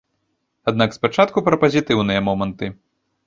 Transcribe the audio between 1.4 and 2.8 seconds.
пра пазітыўныя моманты.